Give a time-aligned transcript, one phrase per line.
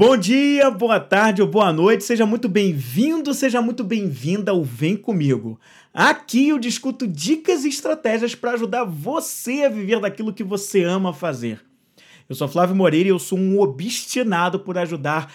[0.00, 4.96] Bom dia, boa tarde ou boa noite, seja muito bem-vindo, seja muito bem-vinda ao Vem
[4.96, 5.58] Comigo.
[5.92, 11.12] Aqui eu discuto dicas e estratégias para ajudar você a viver daquilo que você ama
[11.12, 11.64] fazer.
[12.28, 15.32] Eu sou Flávio Moreira e eu sou um obstinado por ajudar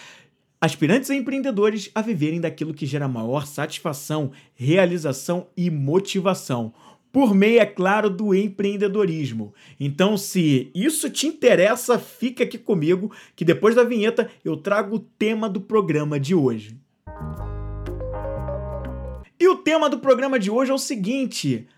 [0.58, 6.72] aspirantes a empreendedores a viverem daquilo que gera maior satisfação, realização e motivação
[7.14, 9.54] por meio, é claro, do empreendedorismo.
[9.78, 14.98] Então, se isso te interessa, fica aqui comigo, que depois da vinheta eu trago o
[14.98, 16.76] tema do programa de hoje.
[19.38, 21.68] E o tema do programa de hoje é o seguinte: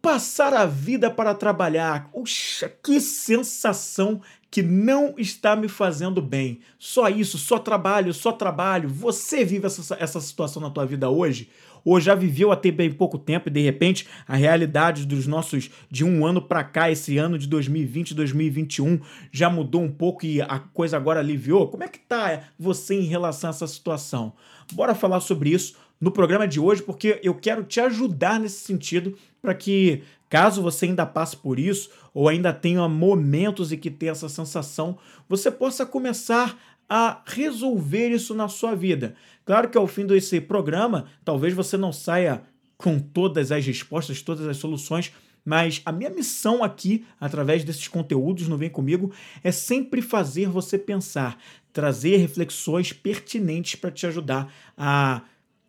[0.00, 2.10] passar a vida para trabalhar.
[2.10, 6.60] Puxa, que sensação que não está me fazendo bem.
[6.78, 8.88] Só isso, só trabalho, só trabalho.
[8.88, 11.50] Você vive essa, essa situação na tua vida hoje?
[11.86, 16.04] Ou já viveu até bem pouco tempo e de repente a realidade dos nossos de
[16.04, 19.00] um ano para cá, esse ano de 2020, 2021
[19.30, 21.68] já mudou um pouco e a coisa agora aliviou?
[21.68, 24.32] Como é que tá você em relação a essa situação?
[24.72, 29.16] Bora falar sobre isso no programa de hoje, porque eu quero te ajudar nesse sentido
[29.40, 34.12] para que Caso você ainda passe por isso ou ainda tenha momentos em que tenha
[34.12, 34.98] essa sensação,
[35.28, 39.14] você possa começar a resolver isso na sua vida.
[39.44, 42.42] Claro que ao fim desse programa, talvez você não saia
[42.76, 45.12] com todas as respostas, todas as soluções,
[45.44, 49.12] mas a minha missão aqui, através desses conteúdos no Vem Comigo,
[49.44, 51.38] é sempre fazer você pensar,
[51.72, 55.22] trazer reflexões pertinentes para te ajudar a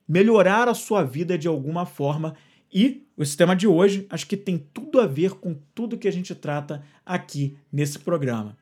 [0.08, 2.36] melhorar a sua vida de alguma forma.
[2.74, 6.12] E o sistema de hoje acho que tem tudo a ver com tudo que a
[6.12, 8.58] gente trata aqui nesse programa.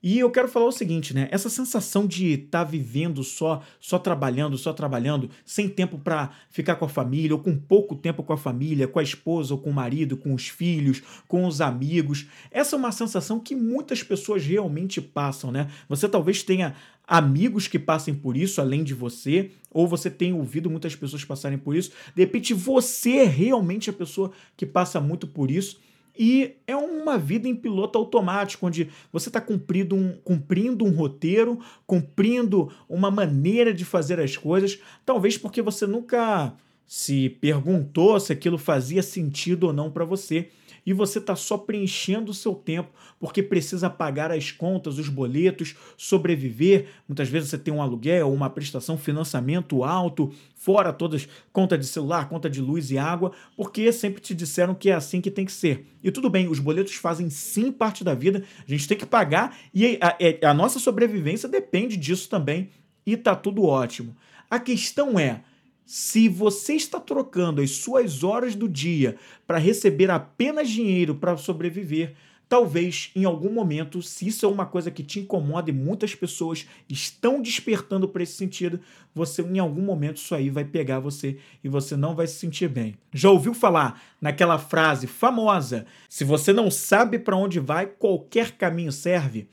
[0.00, 1.28] E eu quero falar o seguinte, né?
[1.32, 6.76] Essa sensação de estar tá vivendo só, só trabalhando, só trabalhando, sem tempo para ficar
[6.76, 9.70] com a família, ou com pouco tempo com a família, com a esposa, ou com
[9.70, 12.26] o marido, com os filhos, com os amigos.
[12.50, 15.68] Essa é uma sensação que muitas pessoas realmente passam, né?
[15.88, 16.76] Você talvez tenha
[17.06, 21.58] amigos que passem por isso, além de você, ou você tem ouvido muitas pessoas passarem
[21.58, 21.90] por isso.
[22.14, 25.80] De repente, você é realmente a pessoa que passa muito por isso.
[26.18, 31.60] E é uma vida em piloto automático, onde você está cumprindo um, cumprindo um roteiro,
[31.86, 36.52] cumprindo uma maneira de fazer as coisas, talvez porque você nunca
[36.84, 40.48] se perguntou se aquilo fazia sentido ou não para você
[40.88, 42.88] e você está só preenchendo o seu tempo
[43.20, 46.86] porque precisa pagar as contas, os boletos, sobreviver.
[47.06, 52.30] Muitas vezes você tem um aluguel, uma prestação, financiamento alto, fora todas conta de celular,
[52.30, 55.52] conta de luz e água, porque sempre te disseram que é assim que tem que
[55.52, 55.84] ser.
[56.02, 59.58] E tudo bem, os boletos fazem sim parte da vida, a gente tem que pagar
[59.74, 60.16] e a,
[60.46, 62.70] a, a nossa sobrevivência depende disso também
[63.04, 64.16] e tá tudo ótimo.
[64.48, 65.42] A questão é,
[65.88, 69.16] se você está trocando as suas horas do dia
[69.46, 72.14] para receber apenas dinheiro para sobreviver,
[72.46, 76.66] talvez em algum momento, se isso é uma coisa que te incomoda e muitas pessoas
[76.90, 78.78] estão despertando para esse sentido,
[79.14, 82.68] você em algum momento isso aí vai pegar você e você não vai se sentir
[82.68, 82.94] bem.
[83.10, 88.92] Já ouviu falar naquela frase famosa: se você não sabe para onde vai, qualquer caminho
[88.92, 89.48] serve?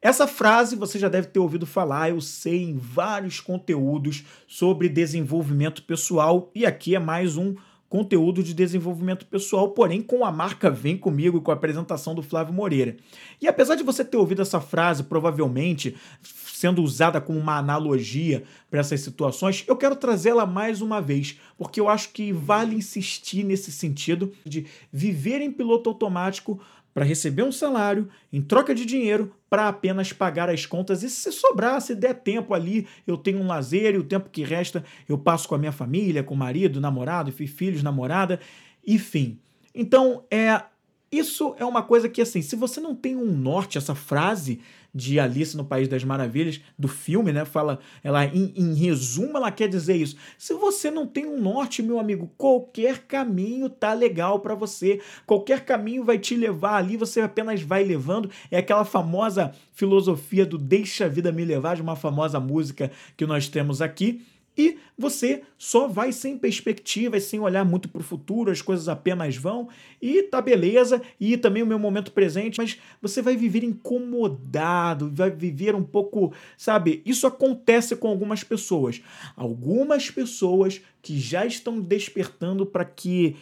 [0.00, 5.82] Essa frase você já deve ter ouvido falar, eu sei, em vários conteúdos sobre desenvolvimento
[5.82, 7.54] pessoal, e aqui é mais um
[7.88, 12.22] conteúdo de desenvolvimento pessoal, porém com a marca Vem Comigo e com a apresentação do
[12.22, 12.96] Flávio Moreira.
[13.40, 18.80] E apesar de você ter ouvido essa frase, provavelmente sendo usada como uma analogia para
[18.80, 23.70] essas situações, eu quero trazê-la mais uma vez, porque eu acho que vale insistir nesse
[23.70, 26.58] sentido de viver em piloto automático
[26.96, 31.30] para receber um salário em troca de dinheiro para apenas pagar as contas e se
[31.30, 35.18] sobrar, se der tempo ali, eu tenho um lazer e o tempo que resta eu
[35.18, 38.40] passo com a minha família, com o marido, namorado, filhos, namorada,
[38.86, 39.38] enfim.
[39.74, 40.62] Então, é
[41.10, 44.60] isso é uma coisa que assim, se você não tem um norte, essa frase
[44.92, 47.44] de Alice no País das Maravilhas, do filme, né?
[47.44, 50.16] Fala, ela em, em resumo, ela quer dizer isso.
[50.38, 55.00] Se você não tem um norte, meu amigo, qualquer caminho tá legal para você.
[55.26, 58.30] Qualquer caminho vai te levar ali, você apenas vai levando.
[58.50, 63.26] É aquela famosa filosofia do deixa a vida me levar, de uma famosa música que
[63.26, 64.24] nós temos aqui
[64.56, 69.36] e você só vai sem perspectiva, sem olhar muito para o futuro, as coisas apenas
[69.36, 69.68] vão
[70.00, 75.30] e tá beleza, e também o meu momento presente, mas você vai viver incomodado, vai
[75.30, 77.02] viver um pouco, sabe?
[77.04, 79.02] Isso acontece com algumas pessoas.
[79.36, 83.36] Algumas pessoas que já estão despertando para que,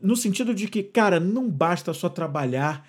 [0.00, 2.86] no sentido de que, cara, não basta só trabalhar,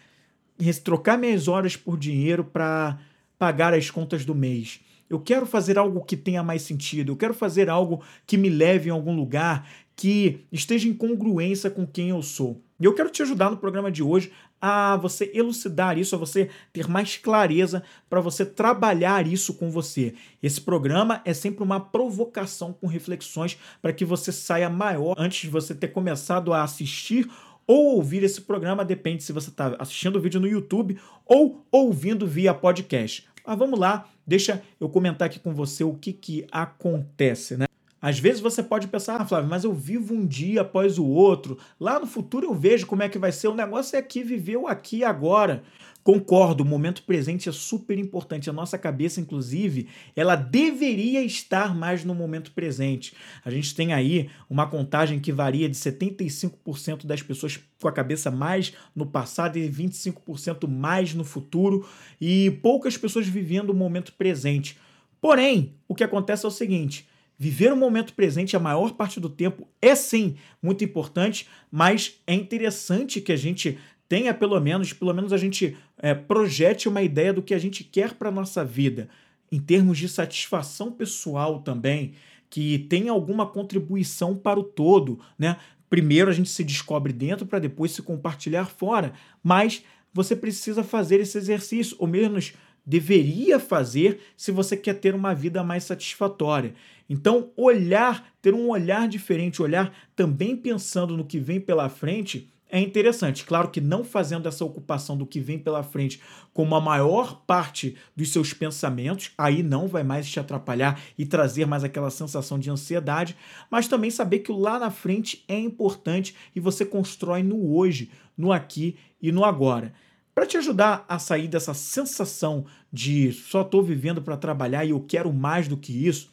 [0.84, 3.00] trocar minhas horas por dinheiro para
[3.40, 4.80] pagar as contas do mês
[5.14, 7.12] eu quero fazer algo que tenha mais sentido.
[7.12, 11.86] Eu quero fazer algo que me leve em algum lugar, que esteja em congruência com
[11.86, 12.62] quem eu sou.
[12.80, 16.50] E eu quero te ajudar no programa de hoje a você elucidar isso, a você
[16.72, 20.16] ter mais clareza para você trabalhar isso com você.
[20.42, 25.50] Esse programa é sempre uma provocação com reflexões para que você saia maior antes de
[25.50, 27.30] você ter começado a assistir
[27.68, 32.28] ou ouvir esse programa, depende se você está assistindo o vídeo no YouTube ou ouvindo
[32.28, 33.26] via podcast.
[33.46, 37.66] Mas vamos lá, deixa eu comentar aqui com você o que, que acontece, né?
[38.02, 41.58] Às vezes você pode pensar, ah, Flávio, mas eu vivo um dia após o outro.
[41.80, 43.48] Lá no futuro eu vejo como é que vai ser.
[43.48, 45.64] O negócio é aqui, viver o aqui agora.
[46.04, 48.50] Concordo, o momento presente é super importante.
[48.50, 53.14] A nossa cabeça, inclusive, ela deveria estar mais no momento presente.
[53.46, 58.30] A gente tem aí uma contagem que varia de 75% das pessoas com a cabeça
[58.30, 61.88] mais no passado e 25% mais no futuro,
[62.20, 64.78] e poucas pessoas vivendo o momento presente.
[65.22, 67.08] Porém, o que acontece é o seguinte
[67.38, 72.34] Viver o momento presente a maior parte do tempo é sim muito importante, mas é
[72.34, 73.78] interessante que a gente
[74.08, 77.84] tenha pelo menos, pelo menos a gente é, projete uma ideia do que a gente
[77.84, 79.10] quer para nossa vida,
[79.52, 82.14] em termos de satisfação pessoal também,
[82.50, 85.58] que tenha alguma contribuição para o todo, né?
[85.90, 89.14] Primeiro a gente se descobre dentro para depois se compartilhar fora,
[89.44, 89.84] mas
[90.14, 92.54] você precisa fazer esse exercício, ou menos
[92.86, 96.74] deveria fazer se você quer ter uma vida mais satisfatória.
[97.10, 102.80] Então, olhar, ter um olhar diferente, olhar também pensando no que vem pela frente, é
[102.80, 103.46] interessante.
[103.46, 106.20] Claro que não fazendo essa ocupação do que vem pela frente
[106.52, 111.68] como a maior parte dos seus pensamentos, aí não vai mais te atrapalhar e trazer
[111.68, 113.38] mais aquela sensação de ansiedade,
[113.70, 118.10] mas também saber que o lá na frente é importante e você constrói no hoje,
[118.36, 119.94] no aqui e no agora.
[120.34, 125.00] Para te ajudar a sair dessa sensação de só estou vivendo para trabalhar e eu
[125.00, 126.32] quero mais do que isso,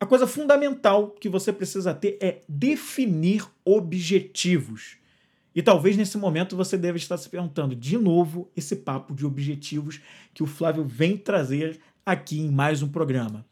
[0.00, 4.96] a coisa fundamental que você precisa ter é definir objetivos.
[5.58, 10.00] E talvez nesse momento você deve estar se perguntando de novo esse papo de objetivos
[10.32, 13.44] que o Flávio vem trazer aqui em mais um programa.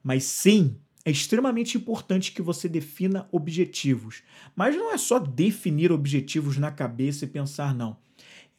[0.00, 4.22] Mas sim, é extremamente importante que você defina objetivos.
[4.54, 7.96] Mas não é só definir objetivos na cabeça e pensar, não.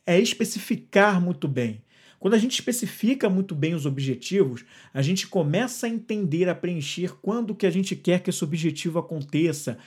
[0.06, 1.81] É especificar muito bem.
[2.19, 7.13] Quando a gente especifica muito bem os objetivos, a gente começa a entender, a preencher
[7.22, 9.77] quando que a gente quer que esse objetivo aconteça,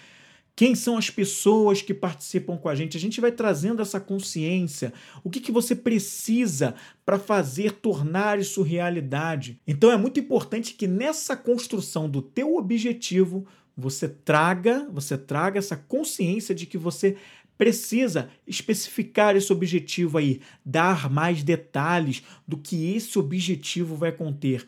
[0.58, 2.96] quem são as pessoas que participam com a gente.
[2.96, 4.92] A gente vai trazendo essa consciência.
[5.22, 6.74] O que, que você precisa
[7.06, 9.60] para fazer tornar isso realidade?
[9.68, 13.46] Então é muito importante que nessa construção do teu objetivo
[13.76, 17.16] você traga, você traga essa consciência de que você
[17.56, 24.66] precisa especificar esse objetivo aí, dar mais detalhes do que esse objetivo vai conter.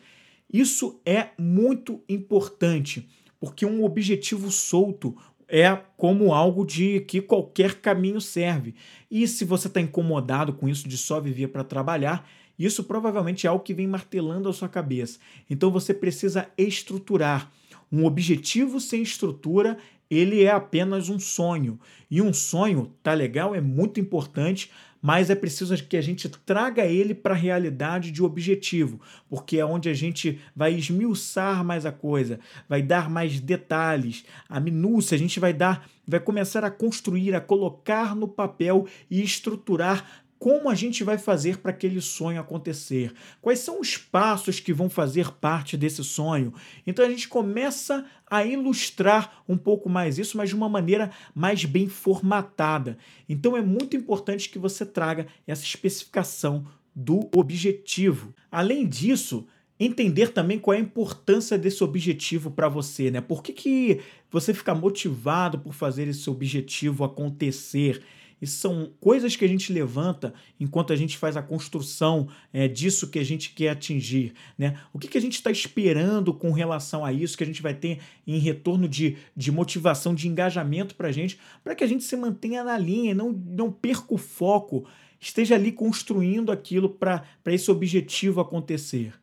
[0.53, 3.09] Isso é muito importante,
[3.41, 5.17] porque um objetivo solto
[5.51, 8.73] é como algo de que qualquer caminho serve.
[9.11, 12.25] E se você está incomodado com isso de só viver para trabalhar,
[12.57, 15.19] isso provavelmente é algo que vem martelando a sua cabeça.
[15.49, 17.51] Então você precisa estruturar.
[17.91, 19.77] Um objetivo sem estrutura
[20.09, 21.77] ele é apenas um sonho.
[22.09, 24.69] E um sonho, tá legal, é muito importante,
[25.01, 29.65] mas é preciso que a gente traga ele para a realidade de objetivo, porque é
[29.65, 32.39] onde a gente vai esmiuçar mais a coisa,
[32.69, 37.41] vai dar mais detalhes, a minúcia, a gente vai dar, vai começar a construir, a
[37.41, 43.13] colocar no papel e estruturar como a gente vai fazer para aquele sonho acontecer?
[43.39, 46.51] Quais são os passos que vão fazer parte desse sonho?
[46.85, 51.63] Então a gente começa a ilustrar um pouco mais isso, mas de uma maneira mais
[51.63, 52.97] bem formatada.
[53.29, 58.33] Então é muito importante que você traga essa especificação do objetivo.
[58.51, 59.45] Além disso,
[59.79, 63.21] entender também qual é a importância desse objetivo para você, né?
[63.21, 68.03] Por que, que você fica motivado por fazer esse objetivo acontecer?
[68.41, 73.09] E são coisas que a gente levanta enquanto a gente faz a construção é, disso
[73.09, 74.33] que a gente quer atingir.
[74.57, 74.79] Né?
[74.91, 77.75] O que, que a gente está esperando com relação a isso que a gente vai
[77.75, 82.03] ter em retorno de, de motivação, de engajamento para a gente, para que a gente
[82.03, 84.87] se mantenha na linha e não, não perca o foco,
[85.19, 89.20] esteja ali construindo aquilo para esse objetivo acontecer.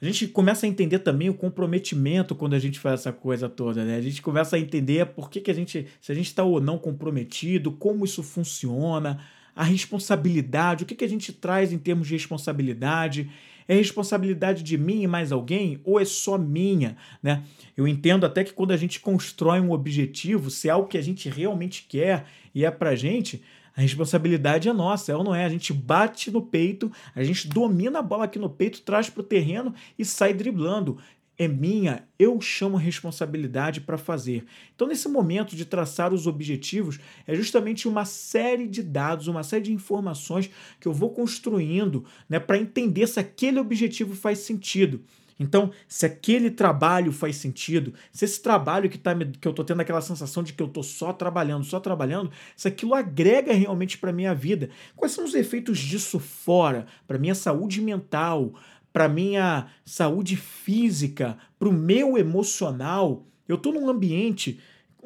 [0.00, 3.84] A gente começa a entender também o comprometimento quando a gente faz essa coisa toda,
[3.84, 3.96] né?
[3.96, 6.60] A gente começa a entender por que, que a gente, se a gente está ou
[6.60, 9.20] não comprometido, como isso funciona,
[9.54, 13.30] a responsabilidade, o que, que a gente traz em termos de responsabilidade.
[13.68, 17.42] É responsabilidade de mim e mais alguém ou é só minha, né?
[17.76, 21.02] Eu entendo até que quando a gente constrói um objetivo, se é algo que a
[21.02, 23.42] gente realmente quer e é pra gente,
[23.76, 25.44] a responsabilidade é nossa, é ou não é?
[25.44, 29.20] A gente bate no peito, a gente domina a bola aqui no peito, traz para
[29.20, 30.98] o terreno e sai driblando.
[31.38, 34.46] é minha, eu chamo responsabilidade para fazer.
[34.74, 39.64] Então, nesse momento de traçar os objetivos, é justamente uma série de dados, uma série
[39.64, 40.48] de informações
[40.80, 45.02] que eu vou construindo né, para entender se aquele objetivo faz sentido.
[45.38, 49.80] Então, se aquele trabalho faz sentido, se esse trabalho que, tá, que eu estou tendo
[49.82, 54.12] aquela sensação de que eu estou só trabalhando, só trabalhando, se aquilo agrega realmente para
[54.12, 58.54] minha vida, quais são os efeitos disso fora, para minha saúde mental,
[58.92, 63.26] para minha saúde física, para o meu emocional.
[63.46, 64.58] Eu estou num ambiente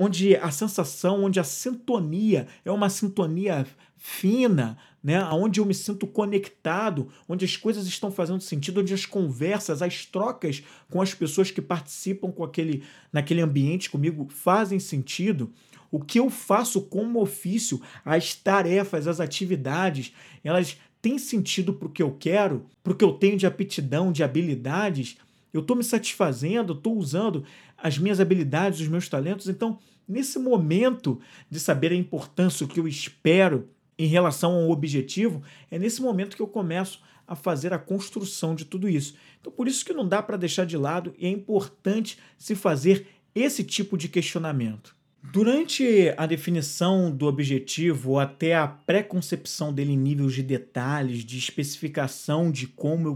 [0.02, 3.66] onde a sensação, onde a sintonia é uma sintonia
[3.98, 5.22] fina, né?
[5.26, 10.06] onde eu me sinto conectado, onde as coisas estão fazendo sentido, onde as conversas, as
[10.06, 15.52] trocas com as pessoas que participam com aquele, naquele ambiente comigo fazem sentido.
[15.90, 21.92] O que eu faço como ofício, as tarefas, as atividades, elas têm sentido para o
[21.92, 25.18] que eu quero, para o que eu tenho de aptidão, de habilidades.
[25.52, 27.44] Eu estou me satisfazendo, estou usando
[27.76, 29.46] as minhas habilidades, os meus talentos.
[29.46, 29.78] Então,
[30.10, 35.78] nesse momento de saber a importância, o que eu espero em relação ao objetivo, é
[35.78, 39.14] nesse momento que eu começo a fazer a construção de tudo isso.
[39.40, 43.06] Então, por isso que não dá para deixar de lado e é importante se fazer
[43.34, 44.96] esse tipo de questionamento.
[45.22, 52.50] Durante a definição do objetivo, até a pré-concepção dele em níveis de detalhes, de especificação
[52.50, 53.06] de como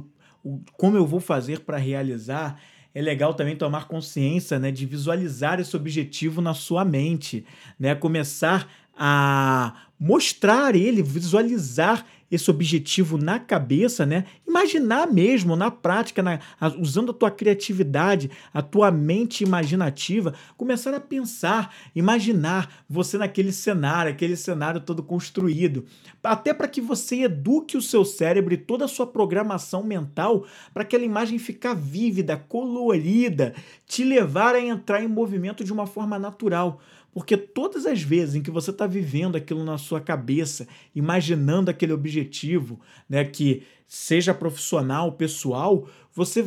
[0.45, 2.61] eu, como eu vou fazer para realizar,
[2.95, 7.45] é legal também tomar consciência né, de visualizar esse objetivo na sua mente,
[7.79, 7.95] né?
[7.95, 14.25] começar a mostrar ele, visualizar esse objetivo na cabeça, né?
[14.47, 16.39] Imaginar mesmo, na prática, na,
[16.79, 24.13] usando a tua criatividade, a tua mente imaginativa, começar a pensar, imaginar você naquele cenário,
[24.13, 25.85] aquele cenário todo construído,
[26.23, 30.83] até para que você eduque o seu cérebro e toda a sua programação mental para
[30.83, 33.55] aquela imagem ficar vívida, colorida,
[33.87, 36.81] te levar a entrar em movimento de uma forma natural.
[37.15, 41.93] Porque todas as vezes em que você está vivendo aquilo na sua cabeça, imaginando aquele
[41.93, 46.45] objetivo, né, que seja profissional, pessoal, você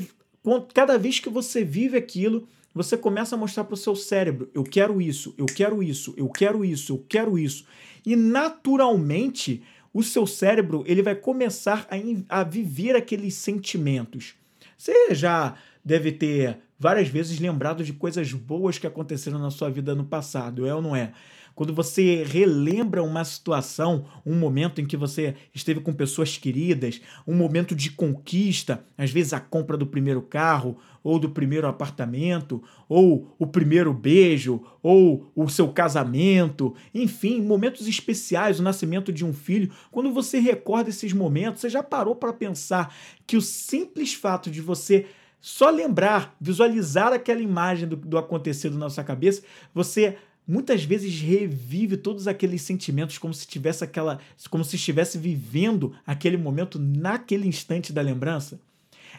[0.74, 4.64] cada vez que você vive aquilo, você começa a mostrar para o seu cérebro: eu
[4.64, 7.66] quero isso, eu quero isso, eu quero isso, eu quero isso.
[8.06, 14.36] E naturalmente, o seu cérebro ele vai começar a, a viver aqueles sentimentos.
[14.78, 19.96] Você já deve ter várias vezes lembrado de coisas boas que aconteceram na sua vida
[19.96, 21.14] no passado, é ou não é?
[21.58, 27.34] Quando você relembra uma situação, um momento em que você esteve com pessoas queridas, um
[27.34, 33.36] momento de conquista, às vezes a compra do primeiro carro, ou do primeiro apartamento, ou
[33.40, 39.72] o primeiro beijo, ou o seu casamento, enfim, momentos especiais, o nascimento de um filho.
[39.90, 42.94] Quando você recorda esses momentos, você já parou para pensar
[43.26, 45.08] que o simples fato de você
[45.48, 51.96] só lembrar, visualizar aquela imagem do, do acontecido na sua cabeça, você muitas vezes revive
[51.96, 57.94] todos aqueles sentimentos como se tivesse aquela, como se estivesse vivendo aquele momento naquele instante
[57.94, 58.60] da lembrança.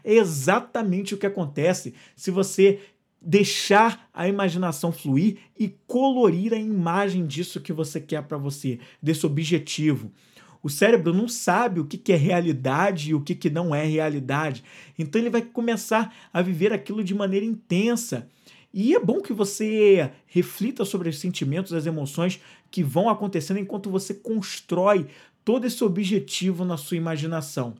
[0.05, 2.79] É exatamente o que acontece se você
[3.23, 9.25] deixar a imaginação fluir e colorir a imagem disso que você quer para você, desse
[9.25, 10.13] objetivo.
[10.63, 14.65] O cérebro não sabe o que é realidade e o que não é realidade.
[14.99, 18.29] Então ele vai começar a viver aquilo de maneira intensa.
[18.73, 23.91] E é bom que você reflita sobre os sentimentos, as emoções que vão acontecendo enquanto
[23.91, 25.07] você constrói
[25.45, 27.75] todo esse objetivo na sua imaginação.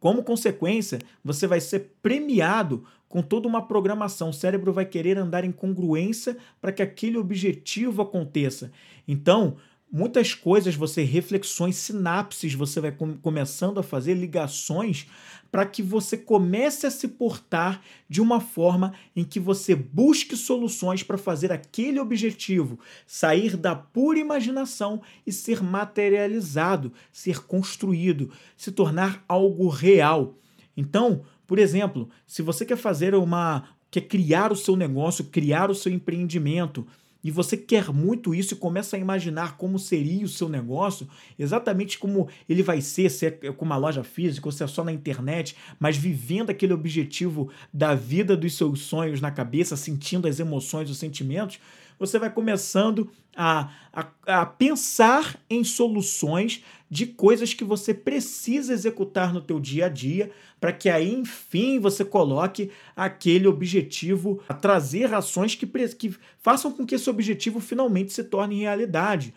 [0.00, 4.30] Como consequência, você vai ser premiado com toda uma programação.
[4.30, 8.70] O cérebro vai querer andar em congruência para que aquele objetivo aconteça.
[9.06, 9.56] Então,
[9.90, 15.06] muitas coisas, você reflexões, sinapses, você vai com, começando a fazer ligações
[15.50, 21.02] para que você comece a se portar de uma forma em que você busque soluções
[21.02, 29.24] para fazer aquele objetivo sair da pura imaginação e ser materializado, ser construído, se tornar
[29.26, 30.34] algo real.
[30.76, 35.74] Então, por exemplo, se você quer fazer uma quer criar o seu negócio, criar o
[35.74, 36.86] seu empreendimento,
[37.28, 41.06] e você quer muito isso e começa a imaginar como seria o seu negócio,
[41.38, 44.82] exatamente como ele vai ser, se é com uma loja física ou se é só
[44.82, 50.40] na internet, mas vivendo aquele objetivo da vida dos seus sonhos na cabeça, sentindo as
[50.40, 51.60] emoções, os sentimentos,
[51.98, 59.32] você vai começando a, a, a pensar em soluções de coisas que você precisa executar
[59.32, 65.12] no teu dia a dia para que aí, enfim, você coloque aquele objetivo a trazer
[65.14, 69.34] ações que, que façam com que esse objetivo finalmente se torne realidade.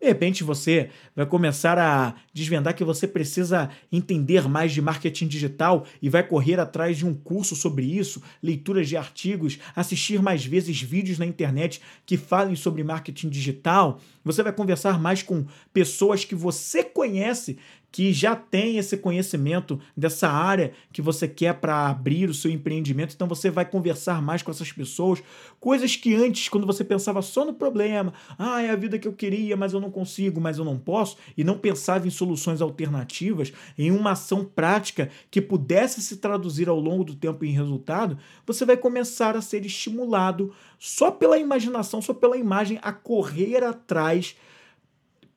[0.00, 5.84] De repente você vai começar a desvendar que você precisa entender mais de marketing digital
[6.00, 10.80] e vai correr atrás de um curso sobre isso, leituras de artigos, assistir mais vezes
[10.80, 14.00] vídeos na internet que falem sobre marketing digital.
[14.24, 17.58] Você vai conversar mais com pessoas que você conhece
[17.90, 23.14] que já tem esse conhecimento dessa área que você quer para abrir o seu empreendimento.
[23.14, 25.22] Então você vai conversar mais com essas pessoas,
[25.58, 29.12] coisas que antes, quando você pensava só no problema, ah, é a vida que eu
[29.12, 33.52] queria, mas eu não consigo, mas eu não posso, e não pensava em soluções alternativas,
[33.76, 38.64] em uma ação prática que pudesse se traduzir ao longo do tempo em resultado, você
[38.64, 44.36] vai começar a ser estimulado só pela imaginação, só pela imagem a correr atrás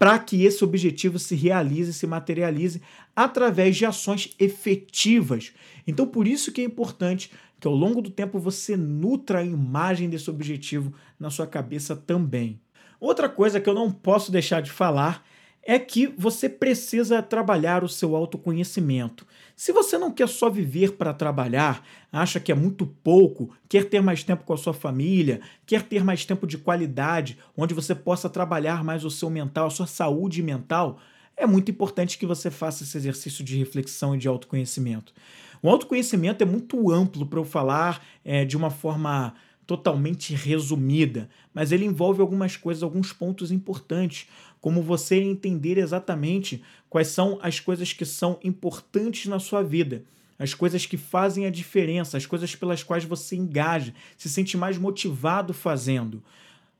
[0.01, 2.81] para que esse objetivo se realize, se materialize
[3.15, 5.53] através de ações efetivas.
[5.85, 10.09] Então, por isso que é importante que ao longo do tempo você nutra a imagem
[10.09, 12.59] desse objetivo na sua cabeça também.
[12.99, 15.23] Outra coisa que eu não posso deixar de falar
[15.63, 19.27] é que você precisa trabalhar o seu autoconhecimento.
[19.55, 24.01] Se você não quer só viver para trabalhar, acha que é muito pouco, quer ter
[24.01, 28.29] mais tempo com a sua família, quer ter mais tempo de qualidade, onde você possa
[28.29, 30.99] trabalhar mais o seu mental, a sua saúde mental,
[31.37, 35.13] é muito importante que você faça esse exercício de reflexão e de autoconhecimento.
[35.61, 39.33] O autoconhecimento é muito amplo para eu falar é, de uma forma
[39.65, 44.27] totalmente resumida, mas ele envolve algumas coisas, alguns pontos importantes
[44.61, 50.03] como você entender exatamente quais são as coisas que são importantes na sua vida,
[50.37, 54.77] as coisas que fazem a diferença, as coisas pelas quais você engaja, se sente mais
[54.77, 56.23] motivado fazendo.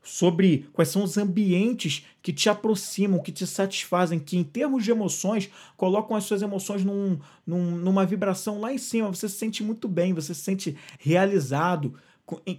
[0.04, 4.90] Sobre quais são os ambientes que te aproximam, que te satisfazem, que em termos de
[4.90, 9.08] emoções colocam as suas emoções num, num, numa vibração lá em cima.
[9.08, 11.94] Você se sente muito bem, você se sente realizado,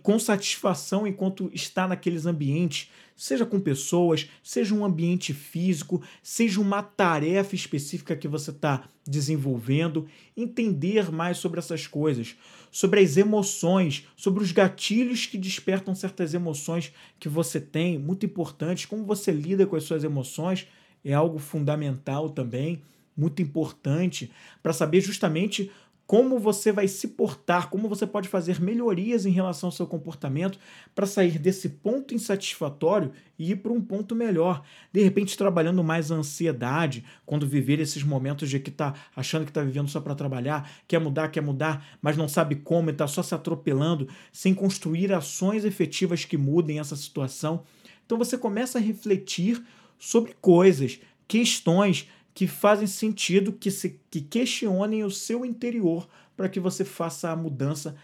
[0.01, 6.82] com satisfação enquanto está naqueles ambientes, seja com pessoas, seja um ambiente físico, seja uma
[6.82, 12.36] tarefa específica que você está desenvolvendo, entender mais sobre essas coisas,
[12.72, 18.88] sobre as emoções, sobre os gatilhos que despertam certas emoções que você tem, muito importante,
[18.88, 20.67] como você lida com as suas emoções
[21.03, 22.82] é algo fundamental também,
[23.15, 25.70] muito importante para saber justamente
[26.13, 30.60] como você vai se portar, como você pode fazer melhorias em relação ao seu comportamento
[30.93, 34.64] para sair desse ponto insatisfatório e ir para um ponto melhor.
[34.92, 39.50] De repente, trabalhando mais a ansiedade, quando viver esses momentos de que está achando que
[39.50, 43.07] está vivendo só para trabalhar, quer mudar, quer mudar, mas não sabe como e está
[43.07, 47.64] só se atropelando, sem construir ações efetivas que mudem essa situação.
[48.05, 49.66] Então você começa a refletir
[49.98, 56.59] sobre coisas, questões que fazem sentido, que, se, que questionem o seu interior para que
[56.59, 57.96] você faça a mudança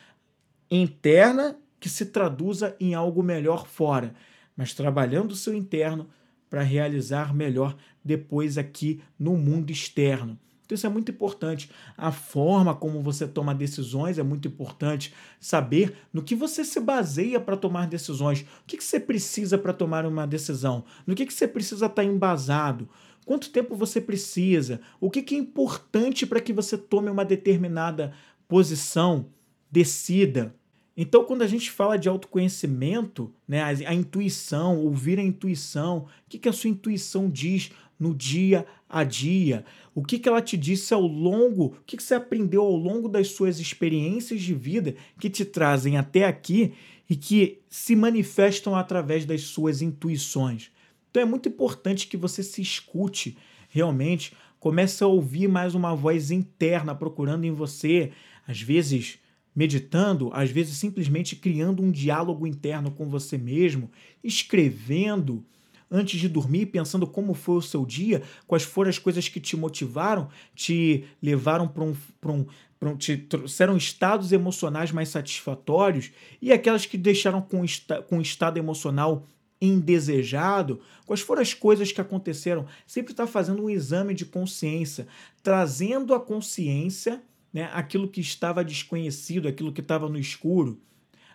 [0.69, 4.13] interna que se traduza em algo melhor fora,
[4.55, 6.09] mas trabalhando o seu interno
[6.49, 10.37] para realizar melhor depois aqui no mundo externo.
[10.65, 11.71] Então isso é muito importante.
[11.97, 15.11] A forma como você toma decisões é muito importante.
[15.39, 18.41] Saber no que você se baseia para tomar decisões.
[18.41, 20.83] O que, que você precisa para tomar uma decisão?
[21.07, 22.87] No que, que você precisa estar tá embasado?
[23.29, 24.81] Quanto tempo você precisa?
[24.99, 28.11] O que, que é importante para que você tome uma determinada
[28.47, 29.27] posição?
[29.69, 30.55] Decida.
[30.97, 36.07] Então, quando a gente fala de autoconhecimento, né, a, a intuição, ouvir a intuição, o
[36.27, 39.63] que, que a sua intuição diz no dia a dia?
[39.93, 43.07] O que, que ela te disse ao longo, o que, que você aprendeu ao longo
[43.07, 46.73] das suas experiências de vida que te trazem até aqui
[47.07, 50.71] e que se manifestam através das suas intuições?
[51.09, 53.37] Então é muito importante que você se escute
[53.69, 58.11] realmente, comece a ouvir mais uma voz interna procurando em você,
[58.47, 59.19] às vezes
[59.55, 63.91] meditando, às vezes simplesmente criando um diálogo interno com você mesmo,
[64.23, 65.43] escrevendo
[65.91, 69.57] antes de dormir, pensando como foi o seu dia, quais foram as coisas que te
[69.57, 71.95] motivaram, te levaram para um,
[72.25, 72.45] um,
[72.81, 77.63] um, te trouxeram estados emocionais mais satisfatórios e aquelas que deixaram com,
[78.07, 79.25] com um estado emocional
[79.61, 82.65] indesejado, quais foram as coisas que aconteceram.
[82.87, 85.07] Sempre está fazendo um exame de consciência,
[85.43, 87.21] trazendo à consciência
[87.53, 90.79] né, aquilo que estava desconhecido, aquilo que estava no escuro.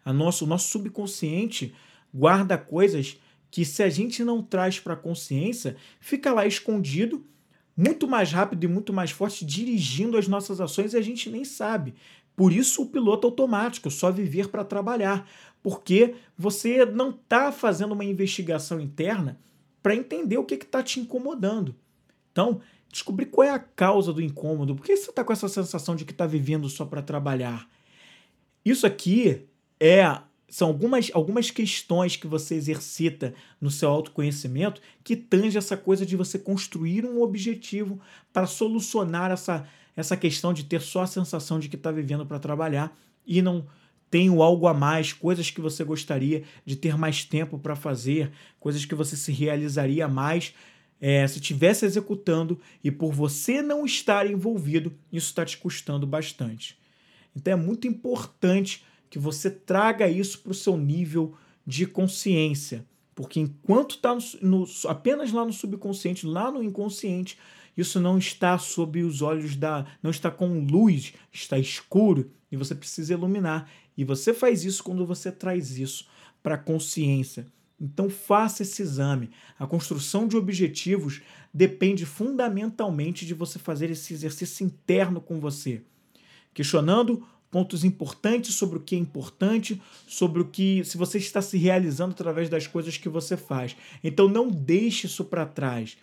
[0.05, 1.75] A nosso, o nosso subconsciente
[2.13, 3.19] guarda coisas
[3.51, 7.25] que, se a gente não traz para a consciência, fica lá escondido,
[7.77, 11.45] muito mais rápido e muito mais forte, dirigindo as nossas ações e a gente nem
[11.45, 11.95] sabe.
[12.37, 15.29] Por isso, o piloto automático, só viver para trabalhar
[15.63, 19.41] porque você não está fazendo uma investigação interna
[19.83, 21.75] para entender o que está te incomodando.
[22.31, 22.61] Então,
[22.93, 24.75] descobrir qual é a causa do incômodo.
[24.75, 27.67] Por que você está com essa sensação de que está vivendo só para trabalhar?
[28.63, 29.47] Isso aqui
[29.81, 36.07] é são algumas, algumas questões que você exercita no seu autoconhecimento que tange essa coisa
[36.07, 37.99] de você construir um objetivo
[38.33, 42.39] para solucionar essa, essa questão de ter só a sensação de que está vivendo para
[42.39, 43.67] trabalhar e não
[44.11, 48.31] tem algo a mais, coisas que você gostaria de ter mais tempo para fazer,
[48.61, 50.55] coisas que você se realizaria mais
[51.01, 56.79] é, se estivesse executando e por você não estar envolvido, isso está te custando bastante.
[57.37, 61.35] Então é muito importante que você traga isso para o seu nível
[61.67, 62.87] de consciência.
[63.15, 64.17] Porque enquanto está
[64.89, 67.39] apenas lá no subconsciente, lá no inconsciente,
[67.77, 69.87] isso não está sob os olhos da.
[70.03, 73.69] não está com luz, está escuro e você precisa iluminar.
[73.97, 76.07] E você faz isso quando você traz isso
[76.43, 77.47] para a consciência.
[77.81, 79.31] Então faça esse exame.
[79.59, 81.21] A construção de objetivos
[81.53, 85.83] depende fundamentalmente de você fazer esse exercício interno com você,
[86.53, 91.57] questionando pontos importantes sobre o que é importante, sobre o que se você está se
[91.57, 93.77] realizando através das coisas que você faz.
[94.03, 95.97] Então não deixe isso para trás.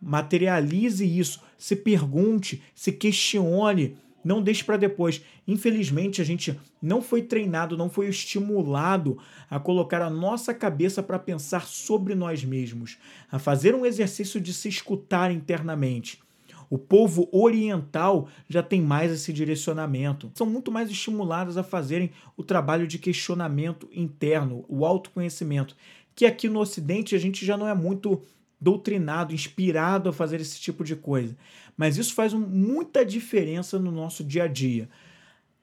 [0.00, 5.22] Materialize isso, se pergunte, se questione, não deixe para depois.
[5.46, 11.18] Infelizmente, a gente não foi treinado, não foi estimulado a colocar a nossa cabeça para
[11.18, 12.98] pensar sobre nós mesmos,
[13.30, 16.20] a fazer um exercício de se escutar internamente.
[16.68, 20.30] O povo oriental já tem mais esse direcionamento.
[20.34, 25.74] São muito mais estimulados a fazerem o trabalho de questionamento interno, o autoconhecimento,
[26.14, 28.22] que aqui no Ocidente a gente já não é muito
[28.60, 31.36] doutrinado, inspirado a fazer esse tipo de coisa.
[31.76, 34.88] Mas isso faz muita diferença no nosso dia a dia.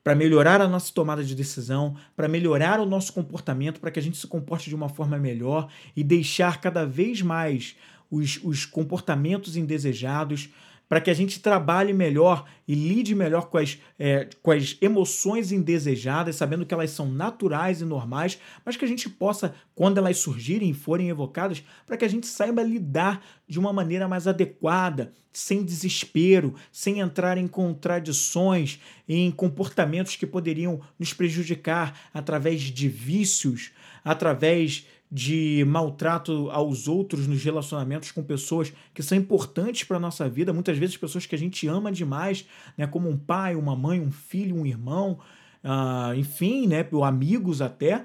[0.03, 4.01] Para melhorar a nossa tomada de decisão, para melhorar o nosso comportamento, para que a
[4.01, 7.75] gente se comporte de uma forma melhor e deixar cada vez mais
[8.09, 10.49] os, os comportamentos indesejados,
[10.87, 15.51] para que a gente trabalhe melhor e lide melhor com as, é, com as emoções
[15.51, 20.17] indesejadas, sabendo que elas são naturais e normais, mas que a gente possa, quando elas
[20.17, 25.13] surgirem e forem evocadas, para que a gente saiba lidar de uma maneira mais adequada,
[25.31, 33.71] sem desespero, sem entrar em contradições, em comportamentos que poderiam nos prejudicar através de vícios,
[34.03, 40.27] através de maltrato aos outros nos relacionamentos com pessoas que são importantes para a nossa
[40.27, 42.45] vida, muitas vezes pessoas que a gente ama demais,
[42.77, 45.19] né, como um pai, uma mãe, um filho, um irmão,
[45.63, 48.03] uh, enfim, né, amigos até,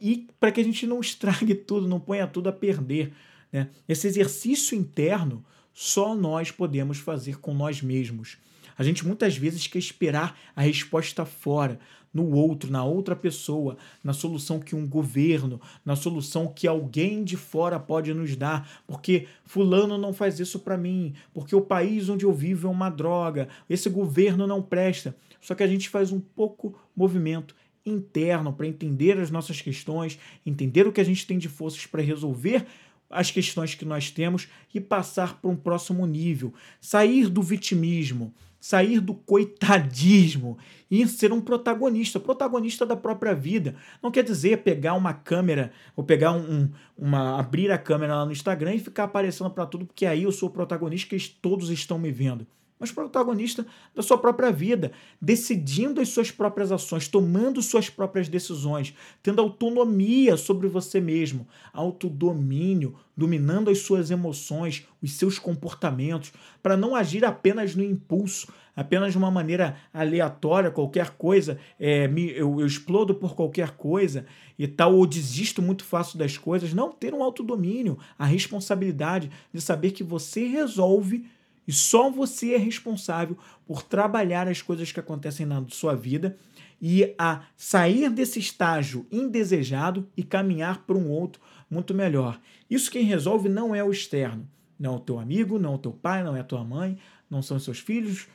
[0.00, 3.12] e para que a gente não estrague tudo, não ponha tudo a perder.
[3.52, 3.68] Né?
[3.86, 8.38] Esse exercício interno só nós podemos fazer com nós mesmos.
[8.76, 11.80] A gente muitas vezes quer esperar a resposta fora,
[12.12, 17.36] no outro, na outra pessoa, na solução que um governo, na solução que alguém de
[17.36, 22.24] fora pode nos dar, porque fulano não faz isso para mim, porque o país onde
[22.24, 25.16] eu vivo é uma droga, esse governo não presta.
[25.40, 30.86] Só que a gente faz um pouco movimento interno para entender as nossas questões, entender
[30.86, 32.66] o que a gente tem de forças para resolver
[33.10, 39.00] as questões que nós temos e passar para um próximo nível, sair do vitimismo, sair
[39.00, 40.58] do coitadismo
[40.90, 43.76] e ser um protagonista, protagonista da própria vida.
[44.02, 48.32] Não quer dizer pegar uma câmera ou pegar um, uma abrir a câmera lá no
[48.32, 51.98] Instagram e ficar aparecendo para tudo porque aí eu sou o protagonista que todos estão
[51.98, 52.46] me vendo
[52.78, 58.94] mas protagonista da sua própria vida, decidindo as suas próprias ações, tomando suas próprias decisões,
[59.22, 66.94] tendo autonomia sobre você mesmo, autodomínio, dominando as suas emoções, os seus comportamentos, para não
[66.94, 72.66] agir apenas no impulso, apenas de uma maneira aleatória, qualquer coisa, é, me, eu, eu
[72.66, 74.24] explodo por qualquer coisa
[74.56, 76.72] e tal, ou desisto muito fácil das coisas.
[76.72, 81.26] Não, ter um autodomínio, a responsabilidade de saber que você resolve
[81.68, 86.38] e só você é responsável por trabalhar as coisas que acontecem na sua vida
[86.80, 92.40] e a sair desse estágio indesejado e caminhar para um outro muito melhor.
[92.70, 95.78] Isso quem resolve não é o externo, não é o teu amigo, não é o
[95.78, 96.96] teu pai, não é a tua mãe,
[97.28, 98.26] não são seus filhos,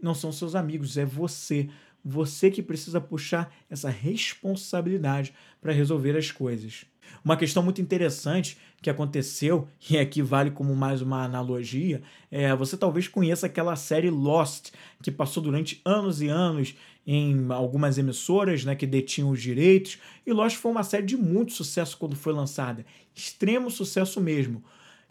[0.00, 1.68] não são seus amigos, é você.
[2.02, 6.86] Você que precisa puxar essa responsabilidade para resolver as coisas.
[7.22, 12.76] Uma questão muito interessante que aconteceu, e aqui vale como mais uma analogia, é você
[12.76, 14.70] talvez conheça aquela série Lost,
[15.02, 16.74] que passou durante anos e anos
[17.06, 21.52] em algumas emissoras né, que detinham os direitos, e Lost foi uma série de muito
[21.52, 22.84] sucesso quando foi lançada.
[23.14, 24.62] Extremo sucesso mesmo.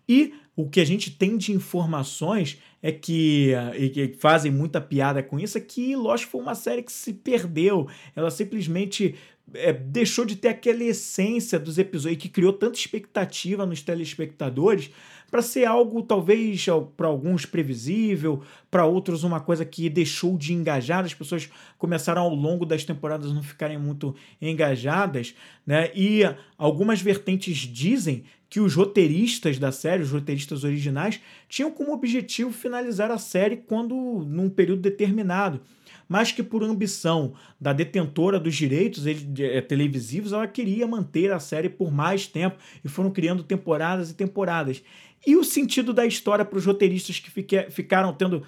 [0.08, 5.21] E o que a gente tem de informações é que, e que fazem muita piada
[5.21, 7.88] com isso, é que Lost foi uma série que se perdeu.
[8.15, 9.15] Ela simplesmente
[9.53, 14.91] é, deixou de ter aquela essência dos episódios que criou tanta expectativa nos telespectadores,
[15.29, 16.65] para ser algo talvez
[16.97, 22.33] para alguns previsível, para outros uma coisa que deixou de engajar, as pessoas começaram ao
[22.33, 25.35] longo das temporadas não ficarem muito engajadas,
[25.65, 25.91] né?
[25.95, 26.21] E
[26.57, 33.12] algumas vertentes dizem que os roteiristas da série, os roteiristas originais, tinham como objetivo finalizar
[33.12, 33.93] a série quando
[34.27, 35.62] num período determinado
[36.10, 41.69] mas que por ambição da detentora dos direitos eh, televisivos, ela queria manter a série
[41.69, 44.82] por mais tempo e foram criando temporadas e temporadas.
[45.26, 47.30] E o sentido da história para os roteiristas que
[47.69, 48.43] ficaram tendo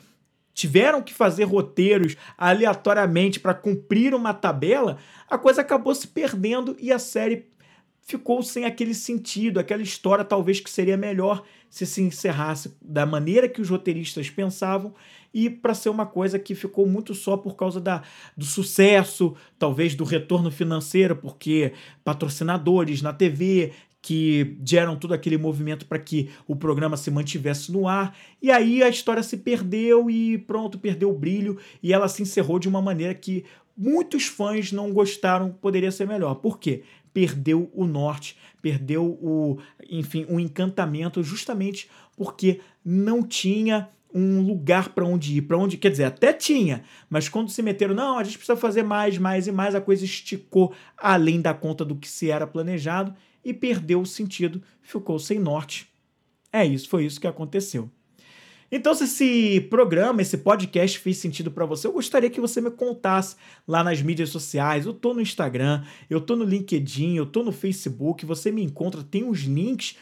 [0.54, 4.98] tiveram que fazer roteiros aleatoriamente para cumprir uma tabela,
[5.30, 7.46] a coisa acabou se perdendo e a série
[8.02, 13.48] ficou sem aquele sentido, aquela história talvez que seria melhor se se encerrasse da maneira
[13.48, 14.94] que os roteiristas pensavam
[15.34, 18.04] e para ser uma coisa que ficou muito só por causa da,
[18.36, 25.86] do sucesso, talvez do retorno financeiro, porque patrocinadores na TV que geram todo aquele movimento
[25.86, 28.18] para que o programa se mantivesse no ar.
[28.42, 32.58] E aí a história se perdeu e pronto, perdeu o brilho e ela se encerrou
[32.58, 33.46] de uma maneira que
[33.78, 36.36] muitos fãs não gostaram, poderia ser melhor.
[36.36, 36.84] Por quê?
[37.14, 45.06] Perdeu o norte, perdeu o, enfim, o encantamento justamente porque não tinha um lugar para
[45.06, 48.38] onde ir, para onde, quer dizer, até tinha, mas quando se meteram, não, a gente
[48.38, 52.30] precisa fazer mais, mais e mais, a coisa esticou além da conta do que se
[52.30, 55.90] era planejado e perdeu o sentido, ficou sem norte.
[56.52, 57.90] É isso, foi isso que aconteceu.
[58.72, 62.72] Então, se esse programa, esse podcast fez sentido para você, eu gostaria que você me
[62.72, 63.36] contasse
[63.68, 64.86] lá nas mídias sociais.
[64.86, 69.04] Eu tô no Instagram, eu tô no LinkedIn, eu tô no Facebook, você me encontra,
[69.04, 69.98] tem os links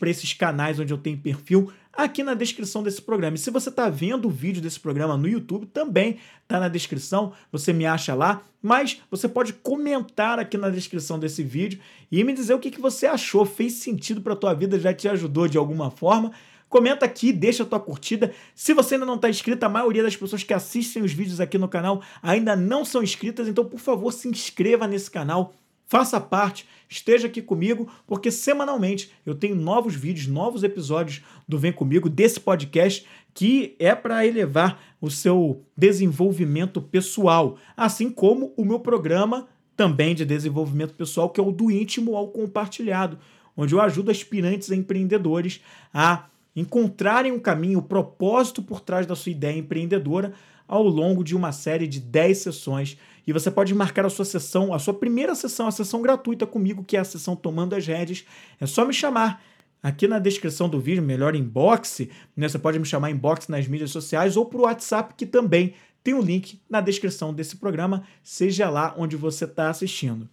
[0.00, 3.36] para esses canais onde eu tenho perfil aqui na descrição desse programa.
[3.36, 7.32] E se você está vendo o vídeo desse programa no YouTube, também está na descrição,
[7.52, 11.78] você me acha lá, mas você pode comentar aqui na descrição desse vídeo
[12.10, 14.92] e me dizer o que, que você achou, fez sentido para a tua vida, já
[14.92, 16.32] te ajudou de alguma forma.
[16.68, 18.32] Comenta aqui, deixa a tua curtida.
[18.54, 21.56] Se você ainda não está inscrito, a maioria das pessoas que assistem os vídeos aqui
[21.56, 25.54] no canal ainda não são inscritas, então por favor se inscreva nesse canal,
[25.86, 31.72] faça parte, esteja aqui comigo, porque semanalmente eu tenho novos vídeos, novos episódios do Vem
[31.72, 38.80] Comigo, desse podcast, que é para elevar o seu desenvolvimento pessoal, assim como o meu
[38.80, 43.18] programa também de desenvolvimento pessoal, que é o do íntimo ao compartilhado,
[43.56, 45.62] onde eu ajudo aspirantes a empreendedores
[45.94, 46.26] a
[46.60, 50.32] encontrarem um caminho, o propósito por trás da sua ideia empreendedora
[50.66, 52.98] ao longo de uma série de 10 sessões.
[53.26, 56.84] E você pode marcar a sua sessão, a sua primeira sessão, a sessão gratuita comigo,
[56.84, 58.24] que é a sessão Tomando as Rédeas.
[58.60, 59.42] É só me chamar.
[59.80, 62.00] Aqui na descrição do vídeo, melhor inbox,
[62.36, 62.48] né?
[62.48, 66.18] você pode me chamar inbox nas mídias sociais ou por WhatsApp, que também tem o
[66.18, 70.28] um link na descrição desse programa, seja lá onde você está assistindo.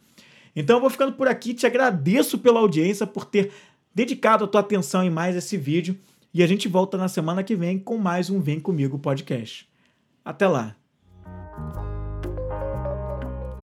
[0.55, 3.51] Então eu vou ficando por aqui, te agradeço pela audiência, por ter
[3.93, 5.97] dedicado a tua atenção em mais esse vídeo.
[6.35, 9.69] E a gente volta na semana que vem com mais um Vem Comigo podcast.
[10.21, 10.75] Até lá!